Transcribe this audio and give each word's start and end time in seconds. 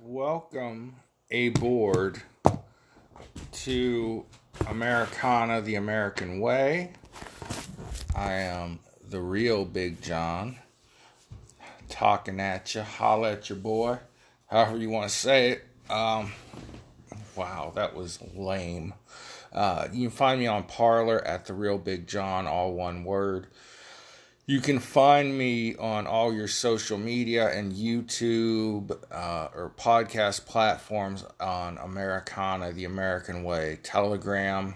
welcome 0.00 0.96
aboard 1.30 2.22
to 3.52 4.24
Americana 4.66 5.60
the 5.60 5.74
American 5.74 6.40
Way. 6.40 6.92
I 8.14 8.32
am 8.32 8.78
the 9.08 9.20
real 9.20 9.64
Big 9.64 10.00
John, 10.00 10.56
talking 11.88 12.40
at 12.40 12.74
you, 12.74 12.82
holla 12.82 13.32
at 13.32 13.48
your 13.48 13.58
boy, 13.58 13.98
however 14.46 14.76
you 14.76 14.90
want 14.90 15.10
to 15.10 15.14
say 15.16 15.50
it. 15.50 15.66
Um, 15.90 16.32
wow, 17.36 17.72
that 17.74 17.94
was 17.94 18.18
lame. 18.34 18.94
Uh, 19.52 19.88
you 19.92 20.08
can 20.08 20.16
find 20.16 20.40
me 20.40 20.46
on 20.46 20.64
Parler 20.64 21.22
at 21.26 21.46
the 21.46 21.54
real 21.54 21.78
Big 21.78 22.06
John, 22.06 22.46
all 22.46 22.72
one 22.72 23.04
word. 23.04 23.48
You 24.52 24.60
can 24.60 24.80
find 24.80 25.38
me 25.38 25.76
on 25.76 26.06
all 26.06 26.30
your 26.30 26.46
social 26.46 26.98
media 26.98 27.48
and 27.48 27.72
YouTube 27.72 28.94
uh, 29.10 29.48
or 29.54 29.72
podcast 29.78 30.44
platforms 30.44 31.24
on 31.40 31.78
Americana, 31.78 32.70
the 32.74 32.84
American 32.84 33.44
Way, 33.44 33.78
Telegram, 33.82 34.74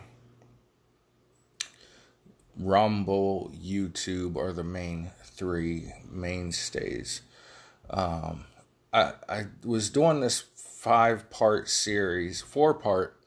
Rumble, 2.58 3.52
YouTube 3.54 4.38
are 4.38 4.54
the 4.54 4.64
main 4.64 5.10
three 5.22 5.92
mainstays. 6.10 7.20
Um, 7.90 8.46
I, 8.94 9.12
I 9.28 9.44
was 9.62 9.90
doing 9.90 10.20
this 10.20 10.40
five 10.40 11.28
part 11.28 11.68
series, 11.68 12.40
four 12.40 12.72
part. 12.72 13.20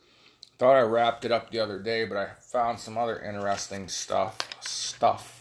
Thought 0.58 0.78
I 0.78 0.82
wrapped 0.82 1.26
it 1.26 1.32
up 1.32 1.52
the 1.52 1.60
other 1.60 1.78
day, 1.78 2.06
but 2.06 2.18
I 2.18 2.30
found 2.40 2.80
some 2.80 2.98
other 2.98 3.20
interesting 3.22 3.88
stuff. 3.88 4.36
Stuff 4.62 5.39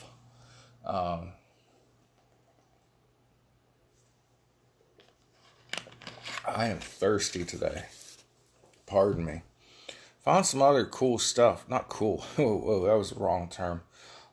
um, 0.85 1.33
I 6.47 6.69
am 6.69 6.79
thirsty 6.79 7.45
today. 7.45 7.85
Pardon 8.87 9.25
me. 9.25 9.43
Found 10.25 10.47
some 10.47 10.63
other 10.63 10.85
cool 10.85 11.19
stuff. 11.19 11.69
Not 11.69 11.89
cool. 11.89 12.19
whoa, 12.37 12.57
whoa, 12.57 12.87
that 12.87 12.97
was 12.97 13.11
the 13.11 13.21
wrong 13.21 13.49
term. 13.49 13.83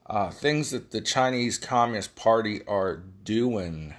Uh, 0.06 0.30
things 0.30 0.72
that 0.72 0.92
the 0.92 1.02
Chinese 1.02 1.58
Communist 1.58 2.16
Party 2.16 2.64
are 2.68 2.96
doing. 3.24 3.96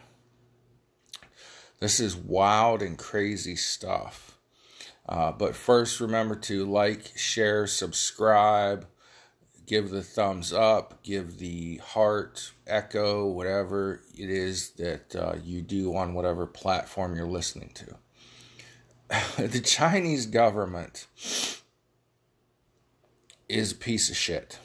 This 1.80 2.00
is 2.00 2.16
wild 2.16 2.80
and 2.80 2.96
crazy 2.96 3.56
stuff. 3.56 4.38
Uh, 5.08 5.32
but 5.32 5.54
first, 5.54 6.00
remember 6.00 6.34
to 6.34 6.64
like, 6.64 7.12
share, 7.16 7.66
subscribe 7.66 8.86
give 9.66 9.90
the 9.90 10.02
thumbs 10.02 10.52
up, 10.52 11.02
give 11.02 11.38
the 11.38 11.76
heart, 11.78 12.52
echo, 12.66 13.26
whatever 13.26 14.00
it 14.16 14.30
is 14.30 14.70
that 14.70 15.14
uh, 15.16 15.34
you 15.42 15.60
do 15.60 15.94
on 15.96 16.14
whatever 16.14 16.46
platform 16.46 17.16
you're 17.16 17.26
listening 17.26 17.72
to. 17.74 17.96
the 19.42 19.60
Chinese 19.60 20.26
government 20.26 21.06
is 23.48 23.72
a 23.72 23.76
piece 23.76 24.08
of 24.08 24.16
shit. 24.16 24.58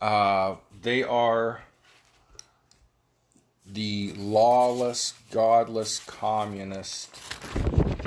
Uh, 0.00 0.56
they 0.82 1.02
are 1.02 1.62
the 3.64 4.12
lawless, 4.16 5.14
godless 5.30 6.00
communist 6.00 7.16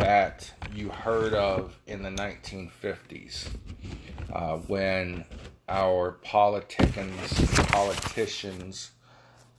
that 0.06 0.52
you 0.72 0.90
heard 0.90 1.34
of 1.34 1.80
in 1.88 2.04
the 2.04 2.12
1950s 2.12 3.48
uh, 4.32 4.58
when 4.68 5.26
our 5.68 6.12
politicians, 6.22 7.34
politicians, 7.70 8.92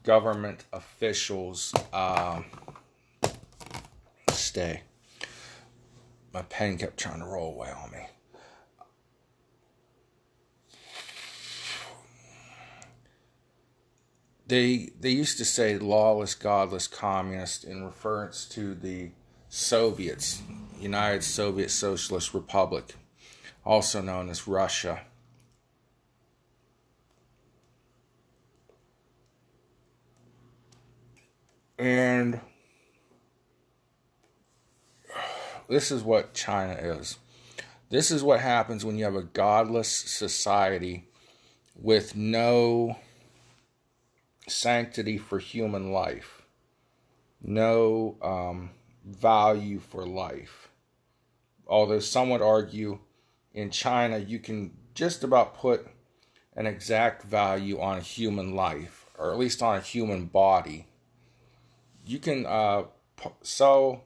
government 0.05 0.65
officials 0.73 1.75
uh, 1.93 2.41
stay. 4.31 4.83
My 6.33 6.43
pen 6.43 6.79
kept 6.79 6.97
trying 6.97 7.19
to 7.19 7.27
roll 7.27 7.53
away 7.53 7.73
on 7.73 7.91
me. 7.91 8.07
They 14.47 14.91
they 15.01 15.11
used 15.11 15.39
to 15.39 15.45
say 15.45 15.77
lawless, 15.77 16.37
godless, 16.37 16.87
communist 16.87 17.65
in 17.65 17.85
reference 17.85 18.47
to 18.51 18.77
the 18.77 19.11
Soviets, 19.57 20.43
United 20.79 21.25
Soviet 21.25 21.71
Socialist 21.71 22.35
Republic 22.35 22.95
also 23.65 24.03
known 24.03 24.29
as 24.29 24.47
Russia. 24.47 25.01
And 31.79 32.39
this 35.71 35.91
is 35.91 36.03
what 36.03 36.35
China 36.35 36.75
is. 36.75 37.17
This 37.89 38.11
is 38.11 38.23
what 38.23 38.41
happens 38.41 38.85
when 38.85 38.99
you 38.99 39.05
have 39.05 39.15
a 39.15 39.23
godless 39.23 39.89
society 39.89 41.09
with 41.75 42.15
no 42.15 42.99
sanctity 44.47 45.17
for 45.17 45.39
human 45.39 45.93
life, 45.93 46.43
no 47.43 48.17
um, 48.21 48.71
value 49.07 49.79
for 49.79 50.05
life. 50.05 50.69
Although 51.67 52.01
some 52.01 52.31
would 52.31 52.43
argue 52.43 52.99
in 53.55 53.71
China, 53.71 54.19
you 54.19 54.39
can 54.39 54.73
just 54.95 55.25
about 55.25 55.55
put 55.55 55.87
an 56.55 56.67
exact 56.67 57.23
value 57.23 57.81
on 57.81 58.01
human 58.01 58.55
life, 58.55 59.07
or 59.19 59.31
at 59.31 59.39
least 59.39 59.63
on 59.63 59.77
a 59.77 59.81
human 59.81 60.27
body. 60.27 60.87
You 62.05 62.19
can 62.19 62.47
uh, 62.47 62.85
sell 63.43 64.05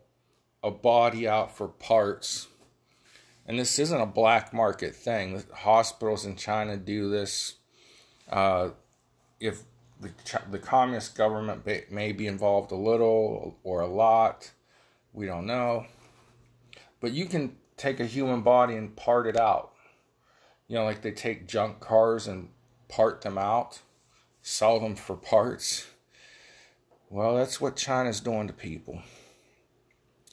a 0.62 0.71
body 0.71 1.28
out 1.28 1.56
for 1.56 1.69
parts, 1.69 2.49
and 3.47 3.59
this 3.59 3.78
isn't 3.78 4.00
a 4.00 4.06
black 4.06 4.53
market 4.53 4.94
thing. 4.94 5.43
Hospitals 5.53 6.27
in 6.27 6.37
China 6.37 6.77
do 6.77 7.10
this. 7.10 7.55
Uh, 8.28 8.71
if 9.39 9.62
the, 10.00 10.10
the 10.50 10.59
communist 10.59 11.16
government 11.16 11.66
may 11.91 12.12
be 12.12 12.27
involved 12.27 12.72
a 12.72 12.77
little 12.77 13.59
or 13.62 13.81
a 13.81 13.87
lot, 13.87 14.50
we 15.12 15.26
don't 15.26 15.47
know. 15.47 15.87
But 17.00 17.12
you 17.12 17.26
can 17.26 17.56
take 17.76 18.00
a 18.00 18.06
human 18.06 18.43
body 18.43 18.76
and 18.76 18.94
part 18.94 19.26
it 19.26 19.37
out. 19.37 19.72
You 20.69 20.76
know, 20.76 20.84
like 20.84 21.03
they 21.03 21.12
take 21.12 21.48
junk 21.48 21.81
cars 21.81 22.26
and 22.26 22.50
part 22.88 23.22
them 23.22 23.38
out, 23.38 23.81
sell 24.43 24.78
them 24.78 24.94
for 24.94 25.16
parts. 25.16 25.87
Well, 27.09 27.37
that's 27.37 27.60
what 27.60 27.75
China's 27.75 28.21
doing 28.21 28.47
to 28.47 28.53
people. 28.53 29.03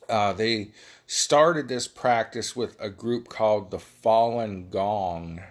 Uh, 0.08 0.34
they 0.34 0.72
started 1.06 1.68
this 1.68 1.88
practice 1.88 2.56
with 2.56 2.78
a 2.80 2.90
group 2.90 3.30
called 3.30 3.72
the 3.72 3.78
Falun 3.78 4.70
Gong. 4.70 5.42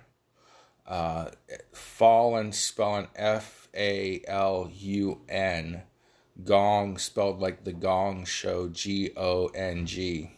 Uh, 0.87 1.31
Falun 1.75 2.55
spelling 2.55 3.09
F 3.17 3.69
A 3.75 4.23
L 4.29 4.71
U 4.73 5.21
N. 5.29 5.83
Gong 6.45 6.99
spelled 6.99 7.41
like 7.41 7.65
the 7.65 7.73
Gong 7.73 8.25
Show, 8.25 8.69
G 8.69 9.11
O 9.17 9.47
N 9.49 9.87
G. 9.87 10.33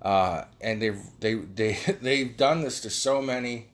Uh, 0.00 0.44
and 0.60 0.82
they've 0.82 1.00
they 1.20 1.34
they 1.34 1.72
they've 2.00 2.36
done 2.36 2.62
this 2.62 2.80
to 2.80 2.90
so 2.90 3.22
many 3.22 3.68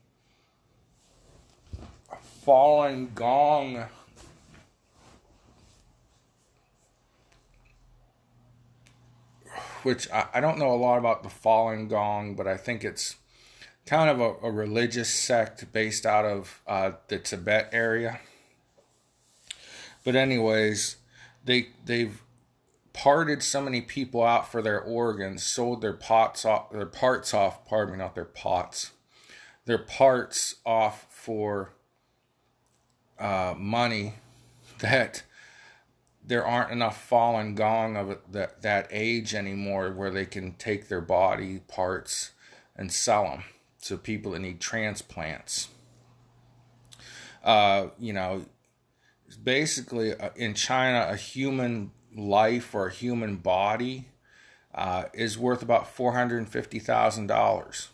Falun 2.44 3.14
Gong 3.14 3.86
which 9.82 10.10
I, 10.10 10.26
I, 10.34 10.40
don't 10.40 10.58
know 10.58 10.72
a 10.72 10.76
lot 10.76 10.98
about 10.98 11.22
the 11.22 11.30
Falun 11.30 11.88
Gong, 11.88 12.34
but 12.34 12.46
I 12.46 12.58
think 12.58 12.84
it's 12.84 13.16
kind 13.86 14.10
of 14.10 14.20
a, 14.20 14.46
a 14.46 14.50
religious 14.50 15.08
sect 15.08 15.72
based 15.72 16.04
out 16.04 16.26
of 16.26 16.60
uh, 16.66 16.92
the 17.08 17.18
Tibet 17.18 17.70
area. 17.72 18.20
But 20.04 20.14
anyways, 20.14 20.96
they 21.48 21.70
they've 21.86 22.22
parted 22.92 23.42
so 23.42 23.62
many 23.62 23.80
people 23.80 24.22
out 24.22 24.50
for 24.52 24.60
their 24.60 24.80
organs, 24.80 25.42
sold 25.42 25.80
their 25.80 25.94
pots 25.94 26.44
off, 26.44 26.70
their 26.70 26.86
parts 26.86 27.32
off, 27.32 27.64
pardon 27.64 27.94
me, 27.94 27.98
not 27.98 28.14
their 28.14 28.24
pots, 28.24 28.92
their 29.64 29.78
parts 29.78 30.56
off 30.66 31.06
for 31.08 31.72
uh, 33.18 33.54
money 33.56 34.14
that 34.80 35.22
there 36.24 36.46
aren't 36.46 36.70
enough 36.70 37.08
Falun 37.08 37.54
Gong 37.54 37.96
of 37.96 38.18
that, 38.30 38.60
that 38.60 38.86
age 38.90 39.34
anymore 39.34 39.90
where 39.90 40.10
they 40.10 40.26
can 40.26 40.52
take 40.52 40.88
their 40.88 41.00
body 41.00 41.60
parts 41.66 42.32
and 42.76 42.92
sell 42.92 43.24
them 43.24 43.44
to 43.84 43.96
people 43.96 44.32
that 44.32 44.40
need 44.40 44.60
transplants. 44.60 45.68
Uh, 47.42 47.86
you 47.98 48.12
know, 48.12 48.44
basically 49.42 50.14
uh, 50.14 50.30
in 50.36 50.54
China, 50.54 51.08
a 51.10 51.16
human 51.16 51.92
life 52.16 52.74
or 52.74 52.88
a 52.88 52.92
human 52.92 53.36
body 53.36 54.08
uh, 54.74 55.04
is 55.14 55.38
worth 55.38 55.62
about 55.62 55.88
four 55.88 56.12
hundred 56.12 56.38
and 56.38 56.48
fifty 56.48 56.78
thousand 56.78 57.26
dollars. 57.26 57.88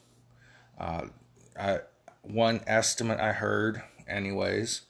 Uh, 1.57 1.79
one 2.23 2.61
estimate 2.67 3.21
I 3.21 3.33
heard, 3.33 3.83
anyways, 4.09 4.83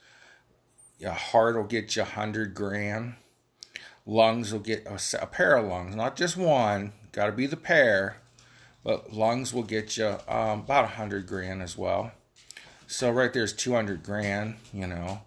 a 1.04 1.12
heart 1.12 1.56
will 1.56 1.64
get 1.64 1.96
you 1.96 2.02
a 2.02 2.06
hundred 2.06 2.54
grand. 2.54 3.14
lungs 4.06 4.52
will 4.52 4.60
get 4.60 4.86
a, 4.86 4.98
a 5.22 5.26
pair 5.26 5.56
of 5.56 5.66
lungs, 5.66 5.94
not 5.96 6.16
just 6.16 6.36
one. 6.36 6.92
Got 7.12 7.26
to 7.26 7.32
be 7.32 7.46
the 7.46 7.56
pair, 7.56 8.18
but 8.82 9.12
lungs 9.12 9.52
will 9.52 9.62
get 9.62 9.96
you 9.96 10.16
um, 10.28 10.60
about 10.60 10.84
a 10.84 10.88
hundred 10.88 11.26
grand 11.26 11.62
as 11.62 11.76
well. 11.76 12.12
So 12.86 13.10
right 13.10 13.32
there's 13.32 13.52
200 13.52 14.02
grand, 14.02 14.56
you 14.72 14.86
know. 14.86 15.22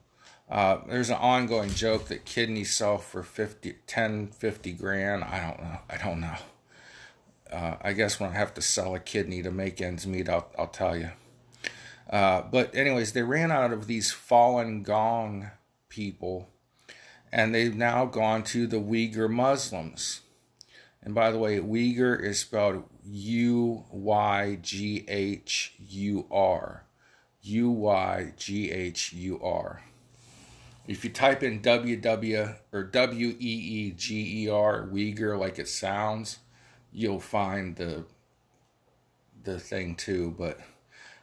Uh, 0.49 0.79
there's 0.87 1.09
an 1.09 1.17
ongoing 1.17 1.69
joke 1.69 2.07
that 2.07 2.23
kidneys 2.23 2.73
sell 2.73 2.97
for 2.97 3.21
50, 3.21 3.75
10, 3.85 4.27
50 4.27 4.71
grand. 4.73 5.23
I 5.23 5.41
don't 5.41 5.61
know. 5.61 5.79
I 5.89 5.97
don't 5.97 6.21
know. 6.21 6.35
Uh, 7.51 7.75
I 7.81 7.93
guess 7.93 8.19
when 8.19 8.29
I 8.29 8.33
have 8.33 8.53
to 8.55 8.61
sell 8.61 8.95
a 8.95 8.99
kidney 8.99 9.41
to 9.41 9.51
make 9.51 9.81
ends 9.81 10.07
meet, 10.07 10.29
I'll, 10.29 10.49
I'll 10.57 10.67
tell 10.67 10.97
you. 10.97 11.11
Uh, 12.09 12.41
but 12.41 12.73
anyways, 12.73 13.11
they 13.11 13.23
ran 13.23 13.51
out 13.51 13.73
of 13.73 13.87
these 13.87 14.13
Falun 14.13 14.83
Gong 14.83 15.51
people, 15.89 16.49
and 17.31 17.53
they've 17.53 17.75
now 17.75 18.05
gone 18.05 18.43
to 18.43 18.67
the 18.67 18.79
Uyghur 18.79 19.29
Muslims. 19.29 20.21
And 21.01 21.13
by 21.13 21.31
the 21.31 21.39
way, 21.39 21.59
Uyghur 21.59 22.21
is 22.21 22.39
spelled 22.39 22.83
U 23.05 23.83
Y 23.91 24.57
G 24.61 25.05
H 25.07 25.73
U 25.79 26.25
R. 26.31 26.83
U 27.41 27.69
Y 27.69 28.33
G 28.37 28.71
H 28.71 29.13
U 29.13 29.39
R. 29.41 29.83
If 30.87 31.03
you 31.03 31.09
type 31.09 31.43
in 31.43 31.61
WW 31.61 32.55
or 32.71 32.83
W 32.83 33.27
E 33.27 33.35
E 33.39 33.91
G 33.91 34.43
E 34.43 34.49
R 34.49 34.87
Uyghur 34.87 35.37
like 35.37 35.59
it 35.59 35.67
sounds, 35.67 36.39
you'll 36.93 37.19
find 37.19 37.75
the 37.75 38.05
the 39.43 39.59
thing 39.59 39.95
too, 39.95 40.33
but 40.37 40.59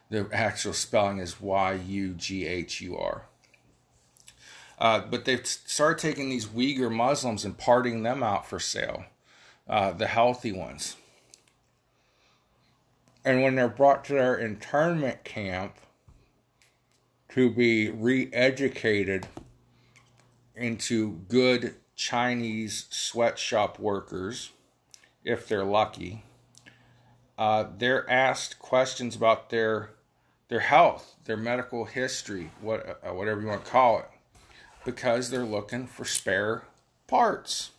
the 0.09 0.29
actual 0.31 0.73
spelling 0.73 1.17
is 1.17 1.41
Y 1.41 1.73
U 1.73 2.13
G 2.13 2.45
H 2.45 2.79
U 2.81 2.95
R. 2.95 3.23
Uh, 4.77 4.99
but 4.99 5.25
they've 5.25 5.45
started 5.45 5.99
taking 5.99 6.29
these 6.29 6.47
Uyghur 6.47 6.93
Muslims 6.93 7.43
and 7.43 7.57
parting 7.57 8.03
them 8.03 8.21
out 8.21 8.47
for 8.47 8.59
sale, 8.59 9.05
uh, 9.67 9.91
the 9.91 10.07
healthy 10.07 10.51
ones. 10.51 10.95
And 13.23 13.41
when 13.41 13.55
they're 13.55 13.67
brought 13.67 14.05
to 14.05 14.13
their 14.13 14.35
internment 14.35 15.23
camp 15.23 15.77
to 17.29 17.49
be 17.49 17.89
re 17.89 18.29
educated 18.31 19.27
into 20.55 21.21
good 21.27 21.75
Chinese 21.95 22.87
sweatshop 22.89 23.79
workers, 23.79 24.51
if 25.23 25.47
they're 25.47 25.63
lucky, 25.63 26.23
uh, 27.37 27.65
they're 27.77 28.09
asked 28.09 28.59
questions 28.59 29.15
about 29.15 29.49
their 29.49 29.91
their 30.47 30.59
health, 30.59 31.15
their 31.25 31.37
medical 31.37 31.85
history, 31.85 32.51
what 32.61 33.01
uh, 33.03 33.13
whatever 33.13 33.41
you 33.41 33.47
want 33.47 33.65
to 33.65 33.71
call 33.71 33.99
it, 33.99 34.09
because 34.83 35.29
they're 35.29 35.43
looking 35.43 35.87
for 35.87 36.05
spare 36.05 36.63
parts. 37.07 37.71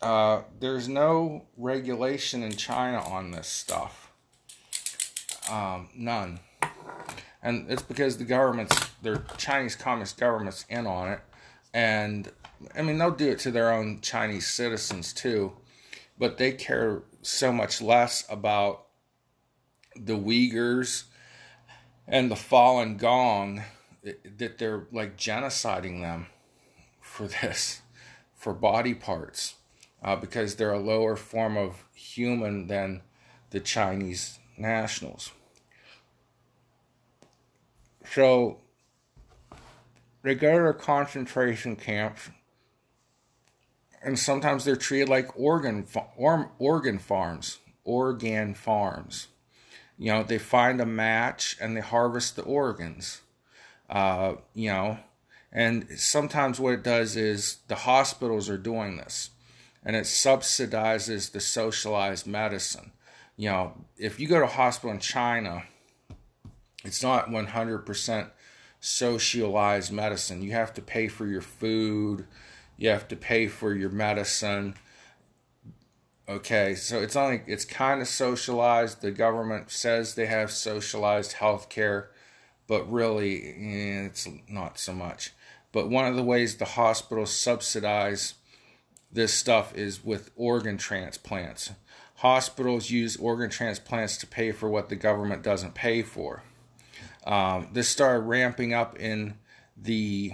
Uh, 0.00 0.42
there's 0.60 0.88
no 0.88 1.46
regulation 1.56 2.42
in 2.42 2.52
China 2.52 3.00
on 3.00 3.32
this 3.32 3.48
stuff. 3.48 4.12
Um, 5.50 5.88
none. 5.94 6.38
And 7.42 7.70
it's 7.70 7.82
because 7.82 8.18
the 8.18 8.24
government's, 8.24 8.76
their 9.02 9.22
Chinese 9.36 9.76
Communist 9.76 10.18
government's 10.18 10.64
in 10.68 10.86
on 10.86 11.12
it. 11.12 11.20
And, 11.72 12.32
I 12.76 12.82
mean, 12.82 12.98
they'll 12.98 13.10
do 13.10 13.30
it 13.30 13.38
to 13.40 13.50
their 13.50 13.72
own 13.72 14.00
Chinese 14.00 14.46
citizens 14.46 15.12
too. 15.12 15.52
But 16.18 16.38
they 16.38 16.52
care 16.52 17.02
so 17.22 17.52
much 17.52 17.80
less 17.80 18.24
about 18.28 18.86
the 19.94 20.18
Uyghurs 20.18 21.04
and 22.06 22.30
the 22.30 22.34
Falun 22.34 22.98
Gong 22.98 23.62
that 24.02 24.58
they're 24.58 24.86
like 24.90 25.16
genociding 25.16 26.00
them 26.00 26.26
for 27.00 27.28
this, 27.28 27.82
for 28.34 28.54
body 28.54 28.94
parts, 28.94 29.56
uh, 30.02 30.16
because 30.16 30.56
they're 30.56 30.72
a 30.72 30.78
lower 30.78 31.16
form 31.16 31.56
of 31.56 31.84
human 31.94 32.66
than 32.68 33.02
the 33.50 33.60
Chinese 33.60 34.38
nationals. 34.56 35.32
So 38.14 38.58
they 40.22 40.34
go 40.34 40.64
to 40.66 40.72
concentration 40.72 41.76
camps 41.76 42.30
and 44.02 44.18
sometimes 44.18 44.64
they're 44.64 44.76
treated 44.76 45.08
like 45.08 45.38
organ 45.38 45.86
or, 46.16 46.50
organ 46.58 46.98
farms, 46.98 47.58
organ 47.84 48.54
farms. 48.54 49.28
You 49.98 50.12
know, 50.12 50.22
they 50.22 50.38
find 50.38 50.80
a 50.80 50.86
match 50.86 51.56
and 51.60 51.76
they 51.76 51.80
harvest 51.80 52.36
the 52.36 52.42
organs. 52.42 53.22
Uh, 53.90 54.34
you 54.54 54.70
know, 54.70 54.98
and 55.50 55.88
sometimes 55.96 56.60
what 56.60 56.74
it 56.74 56.82
does 56.82 57.16
is 57.16 57.58
the 57.68 57.74
hospitals 57.74 58.50
are 58.50 58.58
doing 58.58 58.98
this, 58.98 59.30
and 59.82 59.96
it 59.96 60.04
subsidizes 60.04 61.32
the 61.32 61.40
socialized 61.40 62.26
medicine. 62.26 62.92
You 63.36 63.48
know, 63.48 63.84
if 63.96 64.20
you 64.20 64.28
go 64.28 64.38
to 64.38 64.44
a 64.44 64.48
hospital 64.48 64.90
in 64.90 65.00
China, 65.00 65.64
it's 66.88 67.02
not 67.02 67.28
100% 67.30 68.30
socialized 68.80 69.92
medicine. 69.92 70.42
You 70.42 70.52
have 70.52 70.74
to 70.74 70.82
pay 70.82 71.06
for 71.06 71.26
your 71.26 71.40
food 71.40 72.26
you 72.78 72.88
have 72.88 73.08
to 73.08 73.16
pay 73.16 73.48
for 73.48 73.74
your 73.74 73.90
medicine. 73.90 74.74
Okay, 76.28 76.74
so 76.76 77.00
it's 77.02 77.16
only 77.16 77.42
it's 77.46 77.64
kind 77.64 78.00
of 78.00 78.06
socialized. 78.06 79.02
The 79.02 79.10
government 79.10 79.70
says 79.70 80.14
they 80.14 80.26
have 80.26 80.50
socialized 80.50 81.32
health 81.34 81.68
care, 81.68 82.10
but 82.68 82.90
really 82.90 83.42
eh, 83.42 84.06
it's 84.06 84.28
not 84.48 84.78
so 84.78 84.92
much. 84.92 85.32
But 85.72 85.90
one 85.90 86.06
of 86.06 86.16
the 86.16 86.22
ways 86.22 86.56
the 86.56 86.64
hospitals 86.64 87.34
subsidize 87.34 88.34
this 89.10 89.34
stuff 89.34 89.74
is 89.76 90.04
with 90.04 90.30
organ 90.36 90.78
transplants. 90.78 91.72
Hospitals 92.16 92.90
use 92.90 93.16
organ 93.16 93.50
transplants 93.50 94.16
to 94.18 94.26
pay 94.26 94.52
for 94.52 94.68
what 94.68 94.88
the 94.88 94.96
government 94.96 95.42
doesn't 95.42 95.74
pay 95.74 96.02
for. 96.02 96.42
Um, 97.28 97.68
this 97.74 97.90
started 97.90 98.20
ramping 98.20 98.72
up 98.72 98.98
in 98.98 99.34
the 99.76 100.32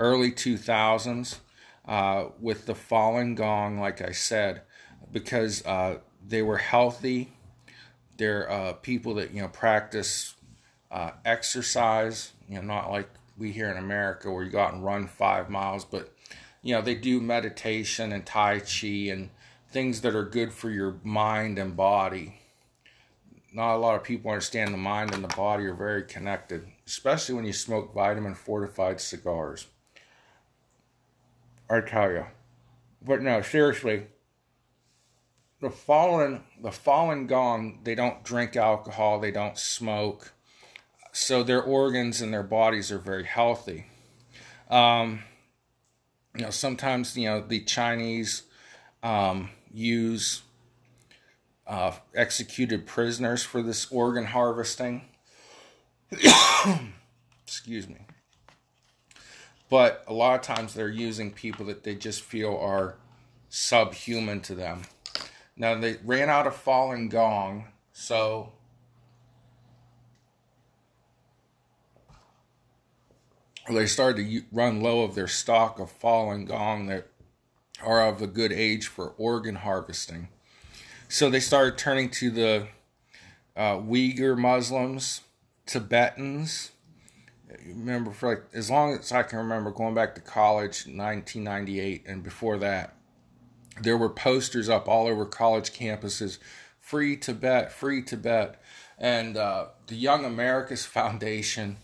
early 0.00 0.32
2000s 0.32 1.38
uh, 1.86 2.24
with 2.40 2.66
the 2.66 2.74
Falun 2.74 3.36
Gong, 3.36 3.78
like 3.78 4.02
I 4.02 4.10
said, 4.10 4.62
because 5.12 5.64
uh, 5.64 5.98
they 6.26 6.42
were 6.42 6.58
healthy. 6.58 7.32
They're 8.16 8.50
uh, 8.50 8.72
people 8.74 9.14
that 9.14 9.32
you 9.32 9.42
know 9.42 9.48
practice 9.48 10.34
uh, 10.90 11.12
exercise. 11.24 12.32
You 12.48 12.56
know, 12.56 12.62
not 12.62 12.90
like 12.90 13.08
we 13.38 13.52
here 13.52 13.70
in 13.70 13.76
America 13.76 14.30
where 14.30 14.42
you 14.42 14.50
go 14.50 14.60
out 14.60 14.74
and 14.74 14.84
run 14.84 15.06
five 15.06 15.48
miles, 15.48 15.84
but 15.84 16.12
you 16.62 16.74
know 16.74 16.82
they 16.82 16.96
do 16.96 17.20
meditation 17.20 18.12
and 18.12 18.26
Tai 18.26 18.60
Chi 18.60 19.08
and 19.08 19.30
things 19.70 20.00
that 20.00 20.16
are 20.16 20.24
good 20.24 20.52
for 20.52 20.68
your 20.68 20.96
mind 21.04 21.58
and 21.60 21.76
body. 21.76 22.41
Not 23.52 23.74
a 23.74 23.78
lot 23.78 23.96
of 23.96 24.02
people 24.02 24.30
understand 24.30 24.72
the 24.72 24.78
mind 24.78 25.12
and 25.12 25.22
the 25.22 25.28
body 25.28 25.66
are 25.66 25.74
very 25.74 26.04
connected, 26.04 26.66
especially 26.86 27.34
when 27.34 27.44
you 27.44 27.52
smoke 27.52 27.92
vitamin 27.92 28.34
fortified 28.34 29.00
cigars. 29.00 29.66
I 31.68 31.80
tell 31.80 32.10
you. 32.10 32.26
But 33.04 33.20
no, 33.20 33.42
seriously, 33.42 34.06
the 35.60 35.68
Falun, 35.68 36.40
the 36.62 36.70
Falun 36.70 37.26
Gong, 37.26 37.80
they 37.84 37.94
don't 37.94 38.24
drink 38.24 38.56
alcohol, 38.56 39.20
they 39.20 39.30
don't 39.30 39.58
smoke, 39.58 40.32
so 41.12 41.42
their 41.42 41.62
organs 41.62 42.20
and 42.20 42.32
their 42.32 42.42
bodies 42.42 42.90
are 42.90 42.98
very 42.98 43.24
healthy. 43.24 43.86
Um, 44.70 45.22
you 46.34 46.42
know, 46.42 46.50
sometimes 46.50 47.16
you 47.16 47.28
know 47.28 47.40
the 47.40 47.60
Chinese 47.60 48.44
um, 49.02 49.50
use 49.72 50.42
uh, 51.66 51.92
executed 52.14 52.86
prisoners 52.86 53.42
for 53.42 53.62
this 53.62 53.90
organ 53.90 54.26
harvesting. 54.26 55.02
Excuse 57.46 57.88
me. 57.88 58.06
But 59.70 60.04
a 60.06 60.12
lot 60.12 60.34
of 60.34 60.42
times 60.42 60.74
they're 60.74 60.88
using 60.88 61.32
people 61.32 61.64
that 61.66 61.82
they 61.82 61.94
just 61.94 62.20
feel 62.22 62.56
are 62.56 62.96
subhuman 63.48 64.40
to 64.42 64.54
them. 64.54 64.82
Now 65.56 65.74
they 65.74 65.96
ran 66.04 66.28
out 66.28 66.46
of 66.46 66.62
Falun 66.62 67.08
Gong, 67.08 67.68
so 67.92 68.52
they 73.70 73.86
started 73.86 74.26
to 74.26 74.42
run 74.52 74.80
low 74.80 75.04
of 75.04 75.14
their 75.14 75.28
stock 75.28 75.78
of 75.78 75.98
Falun 76.00 76.46
Gong 76.46 76.86
that 76.86 77.08
are 77.82 78.06
of 78.06 78.20
a 78.20 78.26
good 78.26 78.52
age 78.52 78.86
for 78.86 79.14
organ 79.16 79.56
harvesting. 79.56 80.28
So 81.12 81.28
they 81.28 81.40
started 81.40 81.76
turning 81.76 82.08
to 82.08 82.30
the 82.30 82.68
uh, 83.54 83.76
Uyghur 83.76 84.34
Muslims, 84.34 85.20
Tibetans, 85.66 86.70
remember 87.66 88.12
for 88.12 88.30
like 88.30 88.44
as 88.54 88.70
long 88.70 88.94
as 88.94 89.12
I 89.12 89.22
can 89.22 89.36
remember 89.36 89.70
going 89.72 89.94
back 89.94 90.14
to 90.14 90.22
college 90.22 90.86
1998 90.86 92.04
and 92.06 92.22
before 92.22 92.56
that 92.56 92.94
there 93.82 93.98
were 93.98 94.08
posters 94.08 94.70
up 94.70 94.88
all 94.88 95.06
over 95.06 95.26
college 95.26 95.74
campuses 95.74 96.38
free 96.80 97.18
Tibet 97.18 97.70
free 97.70 98.00
Tibet 98.02 98.58
and 98.96 99.36
uh, 99.36 99.66
the 99.88 99.96
Young 99.96 100.24
Americas 100.24 100.86
Foundation 100.86 101.76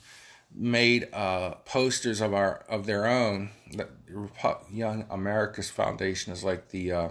made 0.54 1.06
uh, 1.12 1.50
posters 1.66 2.22
of 2.22 2.32
our 2.32 2.64
of 2.66 2.86
their 2.86 3.06
own. 3.06 3.50
The 3.70 3.88
Young 4.72 5.04
America's 5.10 5.68
Foundation 5.68 6.32
is 6.32 6.42
like 6.42 6.70
the 6.70 6.92
uh, 6.92 7.08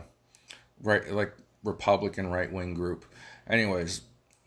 right 0.81 1.11
like 1.11 1.33
Republican 1.63 2.27
right 2.27 2.51
wing 2.51 2.73
group. 2.73 3.05
Anyways, 3.49 4.01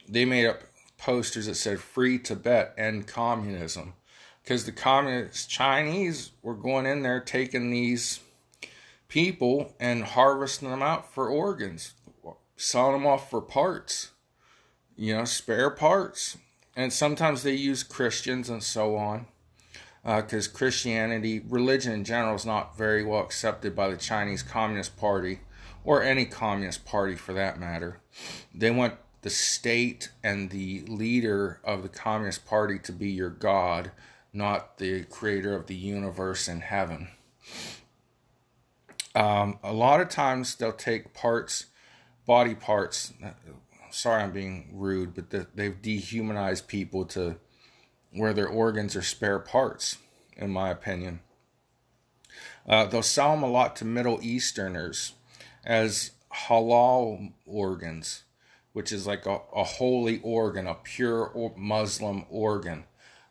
they 0.09 0.25
made 0.25 0.47
up 0.47 0.63
posters 0.99 1.47
that 1.47 1.55
said 1.55 1.81
"Free 1.81 2.19
Tibet 2.19 2.75
and 2.77 3.07
Communism," 3.07 3.95
because 4.43 4.65
the 4.65 4.73
communist 4.73 5.49
Chinese 5.49 6.33
were 6.43 6.55
going 6.55 6.87
in 6.87 7.03
there 7.03 7.21
taking 7.21 7.71
these 7.71 8.21
people 9.09 9.75
and 9.81 10.05
harvesting 10.05 10.71
them 10.71 10.83
out 10.83 11.13
for 11.13 11.29
organs, 11.29 11.95
selling 12.57 12.93
them 12.93 13.07
off 13.07 13.29
for 13.29 13.41
parts, 13.41 14.11
you 14.97 15.15
know, 15.15 15.25
spare 15.25 15.71
parts. 15.71 16.39
And 16.77 16.93
sometimes 16.93 17.43
they 17.43 17.55
use 17.55 17.83
Christians 17.83 18.49
and 18.49 18.63
so 18.63 18.97
on, 18.97 19.27
because 20.05 20.49
uh, 20.49 20.53
Christianity, 20.53 21.41
religion 21.41 21.93
in 21.93 22.05
general, 22.05 22.37
is 22.37 22.47
not 22.47 22.79
very 22.79 23.05
well 23.05 23.21
accepted 23.21 23.75
by 23.75 23.89
the 23.89 23.97
Chinese 23.97 24.43
Communist 24.43 24.97
Party 24.97 25.41
or 25.85 26.03
any 26.03 26.25
communist 26.25 26.85
party 26.85 27.17
for 27.17 27.33
that 27.33 27.59
matter. 27.59 28.01
They 28.55 28.71
want 28.71 28.95
the 29.23 29.31
state 29.31 30.11
and 30.23 30.51
the 30.51 30.83
leader 30.87 31.61
of 31.65 31.83
the 31.83 31.89
Communist 31.89 32.47
Party 32.47 32.79
to 32.81 32.93
be 32.93 33.11
your 33.11 33.31
God, 33.31 33.91
not 34.33 34.79
the 34.79 35.05
creator 35.05 35.55
of 35.55 35.67
the 35.67 35.75
universe 35.75 36.49
in 36.49 36.61
heaven. 36.61 37.09
Um, 39.15 39.59
a 39.63 39.73
lot 39.73 40.01
of 40.01 40.09
times 40.09 40.55
they'll 40.55 40.73
take 40.73 41.13
parts, 41.13 41.67
body 42.27 42.55
parts. 42.55 43.13
Sorry, 43.91 44.23
I'm 44.23 44.33
being 44.33 44.71
rude, 44.73 45.15
but 45.15 45.55
they've 45.55 45.83
dehumanized 45.83 46.69
people 46.69 47.05
to 47.07 47.37
where 48.13 48.33
their 48.33 48.49
organs 48.49 48.97
are 48.97 49.03
spare 49.03 49.39
parts, 49.39 49.99
in 50.37 50.51
my 50.51 50.71
opinion. 50.71 51.21
Uh, 52.69 52.87
they'll 52.87 53.03
sell 53.03 53.33
them 53.33 53.43
a 53.43 53.51
lot 53.51 53.75
to 53.77 53.85
Middle 53.85 54.21
Easterners 54.23 55.15
as 55.65 56.13
halal 56.33 57.33
organs, 57.47 58.23
which 58.73 58.93
is 58.93 59.07
like 59.07 59.27
a, 59.27 59.41
a 59.55 59.65
holy 59.65 60.21
organ, 60.23 60.67
a 60.67 60.75
pure 60.75 61.53
Muslim 61.57 62.25
organ. 62.31 62.85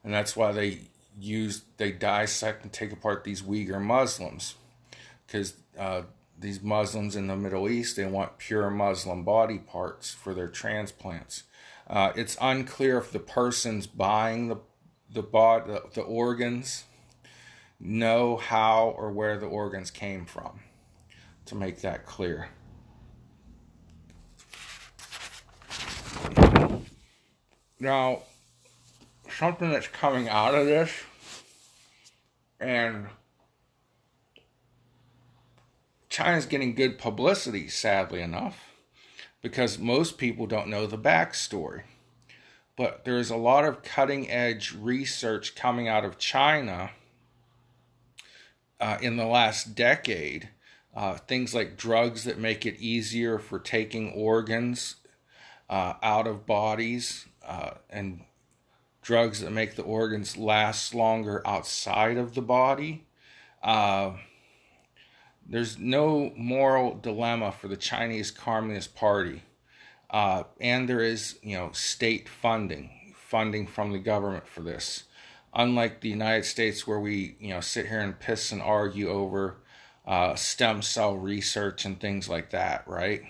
And 0.04 0.14
that's 0.14 0.36
why 0.36 0.52
they 0.52 0.90
use, 1.18 1.64
they 1.78 1.92
dissect 1.92 2.64
and 2.64 2.72
take 2.72 2.92
apart 2.92 3.24
these 3.24 3.42
Uyghur 3.42 3.82
Muslims. 3.82 4.56
Because 5.26 5.54
uh, 5.78 6.04
these 6.38 6.62
Muslims 6.62 7.16
in 7.16 7.28
the 7.28 7.36
Middle 7.36 7.70
East, 7.70 7.96
they 7.96 8.06
want 8.06 8.38
pure 8.38 8.70
Muslim 8.70 9.24
body 9.24 9.60
parts 9.60 10.14
for 10.14 10.34
their 10.34 10.48
transplants. 10.48 11.44
Uh, 11.88 12.12
it's 12.16 12.38
unclear 12.40 12.98
if 12.98 13.12
the 13.12 13.20
person's 13.20 13.88
buying 13.88 14.48
the 14.48 14.58
the, 15.12 15.24
body, 15.24 15.72
the, 15.72 15.84
the 15.96 16.02
organs 16.02 16.84
know 17.80 18.38
how 18.38 18.94
or 18.96 19.12
where 19.12 19.40
the 19.40 19.48
organs 19.48 19.90
came 19.90 20.24
from 20.24 20.60
to 21.50 21.56
make 21.56 21.82
that 21.82 22.06
clear. 22.06 22.50
Now, 27.80 28.24
something 29.30 29.70
that's 29.70 29.88
coming 29.88 30.30
out 30.30 30.54
of 30.54 30.66
this, 30.66 30.92
and 32.60 33.08
China's 36.10 36.46
getting 36.46 36.76
good 36.76 36.98
publicity, 36.98 37.68
sadly 37.68 38.22
enough, 38.22 38.66
because 39.42 39.80
most 39.80 40.18
people 40.18 40.46
don't 40.46 40.68
know 40.68 40.86
the 40.86 40.98
backstory. 40.98 41.84
But 42.76 43.06
there's 43.06 43.30
a 43.30 43.38
lot 43.38 43.66
of 43.66 43.82
cutting 43.82 44.30
edge 44.30 44.74
research 44.74 45.56
coming 45.56 45.88
out 45.88 46.06
of 46.06 46.18
China 46.18 46.92
uh, 48.80 48.98
in 49.02 49.18
the 49.18 49.26
last 49.26 49.76
decade 49.76 50.50
uh, 50.96 51.16
things 51.16 51.54
like 51.54 51.78
drugs 51.78 52.24
that 52.24 52.38
make 52.38 52.66
it 52.66 52.80
easier 52.80 53.40
for 53.40 53.60
taking 53.60 54.12
organs 54.12 54.96
uh, 55.70 55.94
out 56.02 56.28
of 56.28 56.46
bodies 56.46 57.28
uh, 57.48 57.72
and 57.90 58.22
drugs 59.02 59.42
that 59.42 59.52
make 59.52 59.76
the 59.76 59.84
organs 59.84 60.38
last 60.38 60.94
longer 60.94 61.42
outside 61.46 62.18
of 62.18 62.36
the 62.36 62.42
body. 62.42 63.06
Uh, 63.64 64.12
there's 65.48 65.80
no 65.80 66.32
moral 66.36 66.96
dilemma 66.96 67.52
for 67.52 67.68
the 67.68 67.78
Chinese 67.78 68.30
Communist 68.30 68.96
Party. 68.96 69.44
Uh, 70.10 70.44
and 70.60 70.90
there 70.90 71.02
is, 71.02 71.38
you 71.42 71.56
know, 71.56 71.72
state 71.72 72.28
funding, 72.28 73.14
funding 73.16 73.68
from 73.68 73.92
the 73.92 74.00
government 74.00 74.48
for 74.48 74.62
this. 74.62 75.04
Unlike 75.54 76.02
the 76.02 76.10
United 76.10 76.46
States, 76.46 76.86
where 76.86 77.00
we, 77.00 77.36
you 77.40 77.50
know, 77.50 77.62
sit 77.62 77.88
here 77.88 78.00
and 78.00 78.20
piss 78.20 78.52
and 78.52 78.62
argue 78.62 79.10
over 79.10 79.58
uh, 80.10 80.34
stem 80.34 80.82
cell 80.82 81.16
research 81.16 81.86
and 81.86 82.00
things 82.00 82.28
like 82.28 82.50
that, 82.50 82.84
right? 82.88 83.22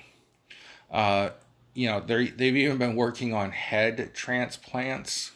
Uh, 0.89 1.31
you 1.73 1.87
know, 1.87 1.99
they 1.99 2.27
they've 2.27 2.55
even 2.55 2.77
been 2.77 2.95
working 2.95 3.33
on 3.33 3.51
head 3.51 4.11
transplants, 4.13 5.31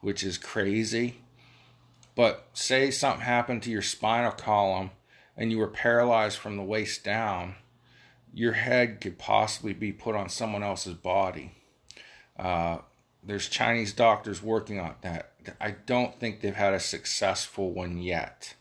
which 0.00 0.22
is 0.22 0.38
crazy. 0.38 1.16
But 2.14 2.46
say 2.54 2.92
something 2.92 3.22
happened 3.22 3.64
to 3.64 3.70
your 3.70 3.82
spinal 3.82 4.30
column 4.30 4.90
and 5.36 5.50
you 5.50 5.58
were 5.58 5.66
paralyzed 5.66 6.38
from 6.38 6.56
the 6.56 6.62
waist 6.62 7.02
down, 7.02 7.56
your 8.32 8.52
head 8.52 9.00
could 9.00 9.18
possibly 9.18 9.72
be 9.72 9.92
put 9.92 10.14
on 10.14 10.28
someone 10.28 10.62
else's 10.62 10.94
body. 10.94 11.52
Uh, 12.38 12.78
there's 13.24 13.48
Chinese 13.48 13.92
doctors 13.92 14.40
working 14.42 14.78
on 14.78 14.94
that. 15.00 15.32
I 15.60 15.72
don't 15.86 16.18
think 16.20 16.40
they've 16.40 16.54
had 16.54 16.74
a 16.74 16.80
successful 16.80 17.72
one 17.72 17.98
yet, 17.98 18.54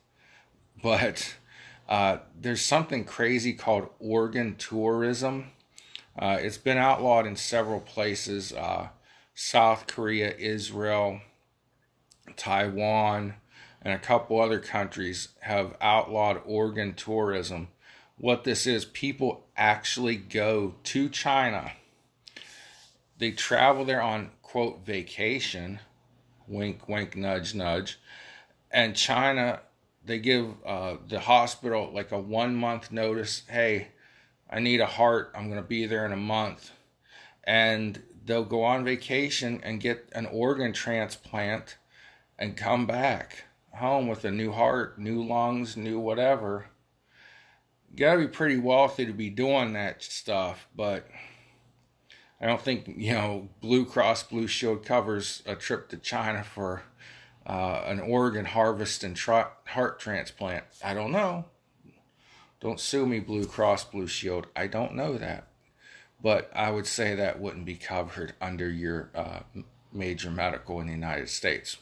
but 0.82 1.36
uh, 1.90 2.20
there's 2.40 2.62
something 2.62 3.04
crazy 3.04 3.52
called 3.52 3.90
organ 4.00 4.56
tourism. 4.56 5.48
Uh, 6.18 6.38
it's 6.40 6.58
been 6.58 6.78
outlawed 6.78 7.26
in 7.26 7.36
several 7.36 7.80
places 7.80 8.54
uh, 8.54 8.90
South 9.34 9.88
Korea, 9.88 10.36
Israel, 10.38 11.22
Taiwan, 12.38 13.34
and 13.82 13.94
a 13.94 13.98
couple 13.98 14.40
other 14.40 14.60
countries 14.60 15.30
have 15.42 15.76
outlawed 15.82 16.42
organ 16.46 16.94
tourism. 16.94 17.70
What 18.18 18.44
this 18.44 18.68
is, 18.68 18.86
people 18.86 19.48
actually 19.58 20.18
go 20.18 20.76
to 20.84 21.10
China. 21.10 21.72
They 23.18 23.32
travel 23.32 23.84
there 23.84 24.02
on, 24.02 24.30
quote, 24.44 24.86
vacation, 24.86 25.80
wink, 26.48 26.88
wink, 26.88 27.16
nudge, 27.16 27.56
nudge. 27.56 28.00
And 28.70 28.96
China 28.96 29.62
they 30.10 30.20
give 30.20 30.56
uh, 30.66 30.96
the 31.08 31.20
hospital 31.20 31.92
like 31.94 32.12
a 32.12 32.20
one 32.20 32.56
month 32.56 32.92
notice 32.92 33.44
hey 33.50 33.90
i 34.50 34.60
need 34.60 34.82
a 34.82 34.86
heart. 34.86 35.32
I'm 35.36 35.50
going 35.50 35.62
to 35.62 35.68
be 35.68 35.86
there 35.86 36.06
in 36.06 36.12
a 36.12 36.18
month. 36.18 36.72
And 37.44 38.02
they'll 38.26 38.44
go 38.44 38.64
on 38.64 38.84
vacation 38.84 39.62
and 39.64 39.80
get 39.80 40.10
an 40.14 40.26
organ 40.26 40.74
transplant 40.74 41.78
and 42.38 42.58
come 42.58 42.86
back 42.86 43.46
home 43.74 44.08
with 44.08 44.26
a 44.26 44.32
new 44.32 44.52
heart 44.52 45.00
new 45.00 45.24
lungs 45.24 45.78
new 45.78 46.00
whatever. 46.00 46.66
You 47.92 47.98
got 47.98 48.14
to 48.16 48.20
be 48.20 48.28
pretty 48.28 48.58
wealthy 48.58 49.06
to 49.06 49.14
be 49.14 49.30
doing 49.30 49.74
that 49.74 50.02
stuff 50.04 50.68
but 50.76 51.08
i 52.42 52.46
don't 52.46 52.62
think 52.62 52.88
you 52.88 53.14
know 53.14 53.50
blue 53.62 53.86
cross 53.86 54.24
blue 54.24 54.48
shield 54.48 54.86
covers 54.86 55.42
a 55.46 55.56
trip 55.56 55.90
to 55.90 55.98
china 55.98 56.44
for 56.44 56.84
uh, 57.50 57.84
an 57.88 58.00
organ 58.00 58.46
harvest 58.46 59.04
and 59.04 59.16
tra- 59.16 59.52
heart 59.66 60.00
transplant. 60.00 60.64
I 60.84 60.94
don't 60.94 61.12
know. 61.12 61.46
Don't 62.60 62.80
sue 62.80 63.08
me, 63.08 63.20
Blue 63.20 63.46
Cross 63.46 63.86
Blue 63.86 64.06
Shield. 64.06 64.48
I 64.56 64.68
don't 64.68 64.94
know 64.94 65.18
that. 65.18 65.48
But 66.22 66.52
I 66.54 66.70
would 66.70 66.86
say 66.86 67.16
that 67.16 67.40
wouldn't 67.40 67.66
be 67.66 67.76
covered 67.76 68.34
under 68.40 68.70
your 68.70 69.10
uh, 69.16 69.40
major 69.92 70.30
medical 70.30 70.80
in 70.80 70.88
the 70.88 70.94
United 70.94 71.30
States. 71.30 71.78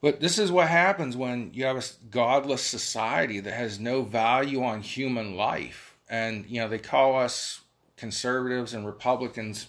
But 0.00 0.20
this 0.20 0.38
is 0.38 0.50
what 0.50 0.68
happens 0.68 1.16
when 1.16 1.50
you 1.52 1.64
have 1.66 1.76
a 1.76 1.82
godless 2.10 2.62
society 2.62 3.38
that 3.40 3.52
has 3.52 3.78
no 3.78 4.02
value 4.02 4.64
on 4.64 4.80
human 4.80 5.36
life. 5.36 5.94
And, 6.08 6.46
you 6.48 6.60
know, 6.60 6.68
they 6.68 6.78
call 6.78 7.18
us 7.18 7.60
conservatives 7.96 8.72
and 8.72 8.86
Republicans 8.86 9.66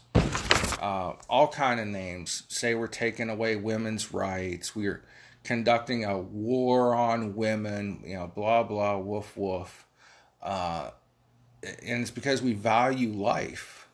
uh, 0.84 1.16
all 1.30 1.48
kind 1.48 1.80
of 1.80 1.88
names. 1.88 2.44
Say 2.50 2.76
we're 2.76 2.88
taking 2.88 3.30
away 3.30 3.56
women's 3.56 4.14
rights. 4.14 4.76
We're 4.76 5.02
conducting 5.46 6.04
a 6.04 6.18
war 6.18 6.94
on 6.94 7.38
women. 7.38 8.04
You 8.06 8.16
know, 8.16 8.28
blah 8.28 8.64
blah, 8.64 8.98
woof 8.98 9.38
woof. 9.38 9.88
Uh, 10.42 10.90
and 11.64 12.02
it's 12.02 12.12
because 12.12 12.42
we 12.42 12.52
value 12.52 13.14
life 13.14 13.88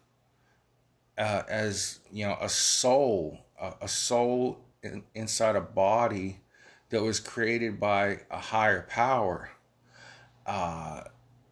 uh, 1.15 1.43
as 1.48 2.00
you 2.12 2.25
know 2.25 2.36
a 2.41 2.50
soul, 2.50 3.38
a, 3.62 3.74
a 3.84 3.88
soul 3.88 4.58
in, 4.81 5.03
inside 5.13 5.55
a 5.55 5.62
body 5.62 6.39
that 6.89 7.03
was 7.03 7.19
created 7.19 7.79
by 7.79 8.22
a 8.31 8.39
higher 8.39 8.88
power. 8.89 9.51
Uh, 10.48 11.03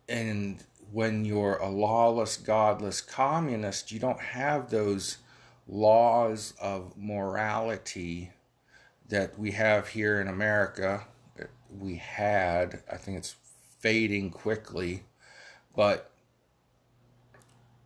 and 0.10 0.64
when 0.92 1.26
you're 1.26 1.58
a 1.58 1.70
lawless, 1.70 2.38
godless 2.38 3.02
communist, 3.02 3.92
you 3.92 4.00
don't 4.00 4.20
have 4.20 4.72
those 4.72 5.18
laws 5.68 6.54
of 6.62 6.94
morality 6.98 8.32
that 9.10 9.38
we 9.38 9.52
have 9.52 9.90
here 9.90 10.22
in 10.22 10.28
America. 10.28 11.06
We 11.70 11.96
had, 11.96 12.82
I 12.92 12.98
think 12.98 13.18
it's 13.18 13.36
fading 13.80 14.32
quickly, 14.32 15.04
but 15.76 16.12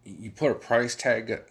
you 0.03 0.31
put 0.31 0.51
a 0.51 0.55
price 0.55 0.95
tag. 0.95 1.43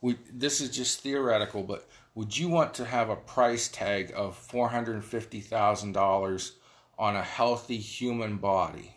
We, 0.00 0.16
this 0.32 0.60
is 0.60 0.70
just 0.70 1.00
theoretical, 1.00 1.62
but 1.62 1.88
would 2.14 2.36
you 2.36 2.48
want 2.48 2.74
to 2.74 2.84
have 2.84 3.08
a 3.08 3.16
price 3.16 3.68
tag 3.68 4.12
of 4.14 4.38
$450,000 4.50 6.50
on 6.98 7.16
a 7.16 7.22
healthy 7.22 7.78
human 7.78 8.36
body? 8.36 8.94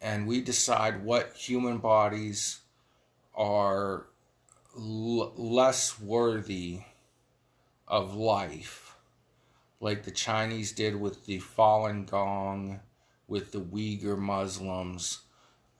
And 0.00 0.26
we 0.26 0.40
decide 0.40 1.04
what 1.04 1.34
human 1.34 1.78
bodies 1.78 2.60
are 3.34 4.06
l- 4.76 5.32
less 5.36 6.00
worthy 6.00 6.80
of 7.88 8.14
life, 8.14 8.96
like 9.80 10.04
the 10.04 10.10
Chinese 10.10 10.72
did 10.72 11.00
with 11.00 11.26
the 11.26 11.40
Falun 11.40 12.08
Gong, 12.08 12.80
with 13.28 13.52
the 13.52 13.60
Uyghur 13.60 14.18
Muslims, 14.18 15.20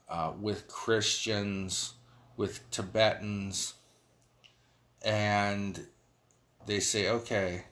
uh, 0.09 0.33
with 0.39 0.67
Christians, 0.67 1.93
with 2.35 2.69
Tibetans, 2.71 3.73
and 5.01 5.87
they 6.65 6.79
say, 6.79 7.09
okay, 7.09 7.63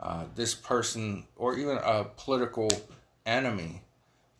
uh, 0.00 0.24
this 0.34 0.54
person, 0.54 1.26
or 1.36 1.56
even 1.56 1.78
a 1.78 2.04
political 2.16 2.70
enemy, 3.24 3.82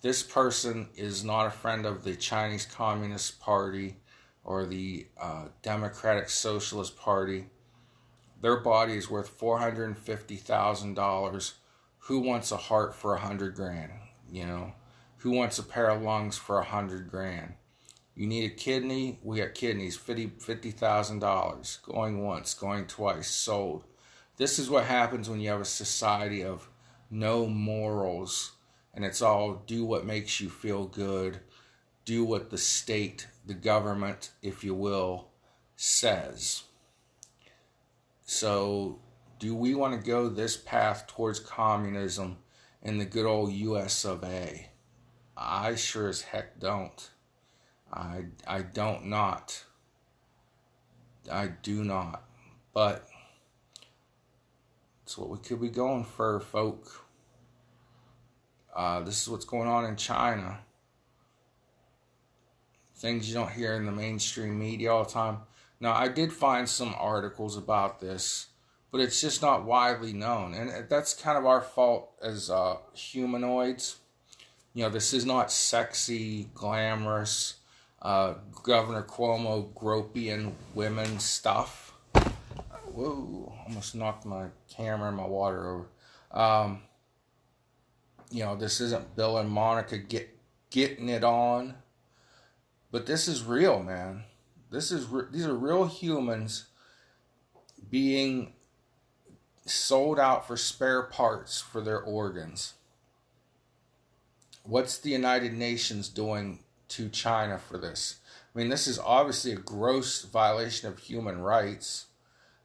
this 0.03 0.23
person 0.23 0.88
is 0.95 1.25
not 1.25 1.47
a 1.47 1.50
friend 1.50 1.87
of 1.87 2.05
the 2.05 2.14
Chinese 2.14 2.67
Communist 2.67 3.41
Party 3.41 3.97
or 4.44 4.66
the 4.66 5.06
uh, 5.20 5.46
Democratic 5.62 6.28
Socialist 6.28 6.96
Party. 6.96 7.46
Their 8.40 8.58
body 8.58 8.94
is 8.94 9.10
worth 9.10 9.28
four 9.28 9.58
hundred 9.58 9.86
and 9.86 9.98
fifty 9.98 10.36
thousand 10.36 10.94
dollars. 10.94 11.54
Who 12.00 12.20
wants 12.20 12.52
a 12.52 12.56
heart 12.56 12.94
for 12.94 13.14
a 13.14 13.20
hundred 13.20 13.54
grand? 13.54 13.92
You 14.30 14.46
know, 14.46 14.72
who 15.18 15.30
wants 15.30 15.58
a 15.58 15.62
pair 15.62 15.88
of 15.88 16.02
lungs 16.02 16.36
for 16.36 16.58
a 16.58 16.64
hundred 16.64 17.10
grand? 17.10 17.54
You 18.14 18.26
need 18.26 18.44
a 18.44 18.54
kidney? 18.54 19.18
We 19.22 19.38
got 19.38 19.54
kidneys, 19.54 19.96
fifty 19.96 20.70
thousand 20.70 21.20
dollars. 21.20 21.78
Going 21.82 22.22
once, 22.22 22.54
going 22.54 22.86
twice, 22.86 23.30
sold. 23.30 23.84
This 24.36 24.58
is 24.58 24.68
what 24.68 24.84
happens 24.84 25.28
when 25.30 25.40
you 25.40 25.48
have 25.50 25.60
a 25.60 25.64
society 25.64 26.44
of 26.44 26.68
no 27.10 27.46
morals 27.46 28.52
and 28.94 29.04
it's 29.04 29.20
all 29.20 29.62
do 29.66 29.84
what 29.84 30.06
makes 30.06 30.40
you 30.40 30.48
feel 30.48 30.86
good, 30.86 31.40
do 32.04 32.25
what 32.25 32.50
the 32.50 32.58
state, 32.58 33.28
the 33.46 33.54
government, 33.54 34.30
if 34.42 34.62
you 34.62 34.75
will, 34.75 35.28
says. 35.76 36.64
So, 38.26 39.00
do 39.38 39.54
we 39.54 39.75
want 39.75 40.00
to 40.00 40.06
go 40.06 40.28
this 40.28 40.56
path 40.56 41.06
towards 41.06 41.40
communism 41.40 42.38
in 42.83 42.98
the 42.98 43.05
good 43.05 43.26
old 43.26 43.52
US 43.52 44.05
of 44.05 44.24
A? 44.24 44.68
I 45.37 45.74
sure 45.74 46.09
as 46.09 46.22
heck 46.22 46.61
don't. 46.61 47.11
I, 47.92 48.26
I 48.46 48.62
don't 48.62 49.07
not. 49.07 49.64
I 51.31 51.48
do 51.62 51.85
not. 51.85 52.24
But 52.72 53.07
it's 55.05 55.18
what 55.18 55.29
we 55.29 55.38
could 55.38 55.61
be 55.61 55.68
going 55.68 56.05
for, 56.05 56.40
folk. 56.40 57.05
Uh, 58.74 59.00
this 59.00 59.22
is 59.22 59.29
what's 59.29 59.44
going 59.44 59.68
on 59.68 59.85
in 59.85 59.96
China. 59.96 60.59
Things 63.05 63.29
you 63.29 63.35
don't 63.35 63.53
hear 63.53 63.75
in 63.75 63.85
the 63.85 63.93
mainstream 63.93 64.59
media 64.59 64.90
all 64.90 65.05
the 65.05 65.11
time. 65.11 65.40
Now, 65.79 65.93
I 65.93 66.09
did 66.09 66.33
find 66.33 66.67
some 66.67 66.95
articles 66.99 67.55
about 67.55 68.01
this, 68.01 68.47
but 68.90 68.99
it's 69.03 69.21
just 69.21 69.43
not 69.43 69.67
widely 69.67 70.14
known. 70.14 70.55
And 70.55 70.88
that's 70.88 71.12
kind 71.12 71.37
of 71.37 71.45
our 71.45 71.61
fault 71.61 72.12
as 72.23 72.49
uh, 72.49 72.77
humanoids. 72.95 73.97
You 74.73 74.85
know, 74.85 74.88
this 74.88 75.12
is 75.12 75.27
not 75.27 75.53
sexy, 75.53 76.49
glamorous, 76.55 77.57
uh, 78.01 78.37
Governor 78.62 79.03
Cuomo 79.03 79.71
gropian 79.75 80.53
women 80.73 81.19
stuff. 81.19 81.93
Whoa, 82.87 83.53
almost 83.67 83.95
knocked 83.95 84.25
my 84.25 84.47
camera 84.75 85.09
and 85.09 85.19
my 85.19 85.27
water 85.27 85.69
over. 85.69 85.87
Um, 86.31 86.81
you 88.31 88.45
know, 88.45 88.57
this 88.57 88.81
isn't 88.81 89.14
Bill 89.14 89.37
and 89.37 89.51
Monica 89.51 89.99
get 89.99 90.31
getting 90.71 91.11
it 91.11 91.23
on, 91.23 91.75
but 92.94 93.07
this 93.07 93.26
is 93.26 93.42
real, 93.42 93.83
man. 93.83 94.22
This 94.70 94.92
is 94.92 95.09
these 95.33 95.46
are 95.46 95.52
real 95.52 95.85
humans 95.87 96.66
being 97.90 98.52
sold 99.66 100.20
out 100.20 100.46
for 100.46 100.57
spare 100.57 101.02
parts 101.02 101.61
for 101.61 101.80
their 101.80 102.00
organs. 102.00 102.74
What's 104.62 104.96
the 104.96 105.11
United 105.11 105.54
Nations 105.54 106.09
doing 106.09 106.61
to 106.90 107.09
China 107.09 107.59
for 107.59 107.78
this? 107.78 108.20
I 108.54 108.59
mean, 108.61 108.68
this 108.68 108.87
is 108.87 109.00
obviously 109.00 109.50
a 109.50 109.57
gross 109.57 110.22
violation 110.22 110.88
of 110.88 111.00
human 111.00 111.40
rights. 111.40 112.07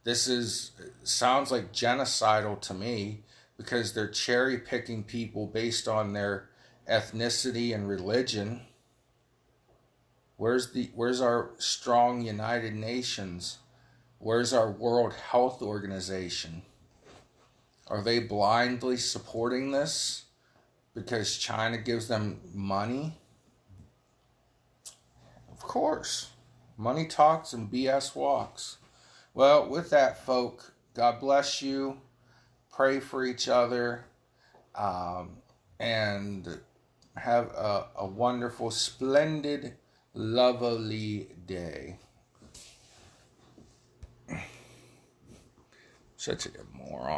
This 0.03 0.27
is 0.27 0.73
sounds 1.01 1.49
like 1.49 1.73
genocidal 1.73 2.61
to 2.61 2.75
me 2.75 3.23
because 3.57 3.93
they're 3.93 4.07
cherry 4.07 4.59
picking 4.59 5.03
people 5.03 5.47
based 5.47 5.87
on 5.87 6.13
their 6.13 6.49
ethnicity 6.87 7.73
and 7.73 7.89
religion. 7.89 8.61
Where's 10.39 10.71
the 10.71 10.89
where's 10.95 11.21
our 11.21 11.51
strong 11.57 12.21
United 12.21 12.73
Nations? 12.73 13.59
Where's 14.17 14.53
our 14.53 14.71
World 14.71 15.13
Health 15.13 15.61
Organization? 15.61 16.63
Are 17.87 18.01
they 18.01 18.19
blindly 18.19 18.97
supporting 18.97 19.71
this 19.71 20.23
because 20.95 21.37
China 21.37 21.77
gives 21.77 22.07
them 22.07 22.39
money? 22.53 23.19
Of 25.51 25.59
course. 25.59 26.31
Money 26.77 27.05
talks 27.05 27.53
and 27.53 27.69
BS 27.69 28.15
walks. 28.15 28.77
Well, 29.33 29.69
with 29.69 29.89
that, 29.91 30.25
folk, 30.25 30.73
God 30.95 31.19
bless 31.19 31.61
you 31.61 31.99
pray 32.79 33.01
for 33.01 33.25
each 33.25 33.49
other, 33.49 34.05
um, 34.73 35.31
and 35.81 36.59
have 37.17 37.47
a, 37.47 37.87
a 37.97 38.05
wonderful, 38.05 38.71
splendid, 38.71 39.73
lovely 40.19 41.29
day. 41.45 41.95
Such 46.17 46.47
a 46.47 46.49
moron. 46.77 47.17